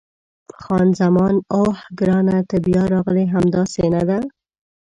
خان 0.61 0.87
زمان: 1.01 1.35
اوه، 1.57 1.75
ګرانه 1.99 2.37
ته 2.49 2.57
بیا 2.65 2.83
راغلې! 2.93 3.25
همداسې 3.35 3.83
نه 3.93 4.01
ده؟ 4.09 4.19